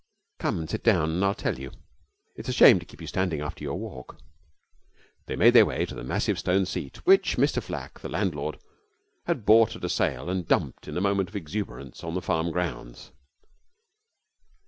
'Come 0.39 0.57
and 0.57 0.67
sit 0.67 0.83
down 0.83 1.11
and 1.11 1.23
I'll 1.23 1.35
tell 1.35 1.59
you. 1.59 1.69
It's 2.35 2.49
a 2.49 2.53
shame 2.53 2.79
to 2.79 2.87
keep 2.87 3.01
you 3.01 3.05
standing 3.05 3.39
after 3.39 3.63
your 3.63 3.75
walk.' 3.77 4.17
They 5.27 5.35
made 5.35 5.53
their 5.53 5.67
way 5.67 5.85
to 5.85 5.93
the 5.93 6.03
massive 6.03 6.39
stone 6.39 6.65
seat 6.65 7.05
which 7.05 7.37
Mr 7.37 7.61
Flack, 7.61 7.99
the 7.99 8.09
landlord, 8.09 8.57
had 9.27 9.45
bought 9.45 9.75
at 9.75 9.83
a 9.85 9.89
sale 9.89 10.27
and 10.27 10.47
dumped 10.47 10.87
in 10.87 10.97
a 10.97 11.01
moment 11.01 11.29
of 11.29 11.35
exuberance 11.35 12.03
on 12.03 12.15
the 12.15 12.21
farm 12.23 12.49
grounds. 12.51 13.11